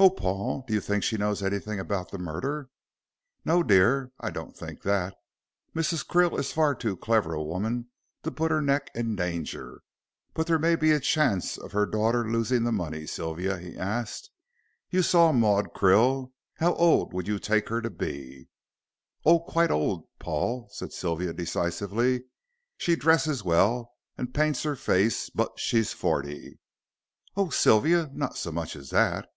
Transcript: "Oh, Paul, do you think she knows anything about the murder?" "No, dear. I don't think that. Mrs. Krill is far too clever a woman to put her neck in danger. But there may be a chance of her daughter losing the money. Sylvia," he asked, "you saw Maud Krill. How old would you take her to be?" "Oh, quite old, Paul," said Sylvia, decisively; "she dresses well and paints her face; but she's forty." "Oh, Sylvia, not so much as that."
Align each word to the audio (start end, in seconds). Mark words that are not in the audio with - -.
"Oh, 0.00 0.10
Paul, 0.10 0.62
do 0.64 0.72
you 0.74 0.80
think 0.80 1.02
she 1.02 1.16
knows 1.16 1.42
anything 1.42 1.80
about 1.80 2.12
the 2.12 2.18
murder?" 2.20 2.70
"No, 3.44 3.64
dear. 3.64 4.12
I 4.20 4.30
don't 4.30 4.56
think 4.56 4.82
that. 4.82 5.12
Mrs. 5.74 6.06
Krill 6.06 6.38
is 6.38 6.52
far 6.52 6.76
too 6.76 6.96
clever 6.96 7.34
a 7.34 7.42
woman 7.42 7.88
to 8.22 8.30
put 8.30 8.52
her 8.52 8.62
neck 8.62 8.92
in 8.94 9.16
danger. 9.16 9.82
But 10.34 10.46
there 10.46 10.56
may 10.60 10.76
be 10.76 10.92
a 10.92 11.00
chance 11.00 11.58
of 11.58 11.72
her 11.72 11.84
daughter 11.84 12.30
losing 12.30 12.62
the 12.62 12.70
money. 12.70 13.06
Sylvia," 13.08 13.58
he 13.58 13.76
asked, 13.76 14.30
"you 14.88 15.02
saw 15.02 15.32
Maud 15.32 15.74
Krill. 15.74 16.30
How 16.58 16.74
old 16.74 17.12
would 17.12 17.26
you 17.26 17.40
take 17.40 17.68
her 17.68 17.82
to 17.82 17.90
be?" 17.90 18.46
"Oh, 19.26 19.40
quite 19.40 19.72
old, 19.72 20.06
Paul," 20.20 20.68
said 20.70 20.92
Sylvia, 20.92 21.32
decisively; 21.32 22.22
"she 22.76 22.94
dresses 22.94 23.42
well 23.42 23.94
and 24.16 24.32
paints 24.32 24.62
her 24.62 24.76
face; 24.76 25.28
but 25.28 25.58
she's 25.58 25.92
forty." 25.92 26.60
"Oh, 27.36 27.48
Sylvia, 27.50 28.08
not 28.14 28.36
so 28.36 28.52
much 28.52 28.76
as 28.76 28.90
that." 28.90 29.28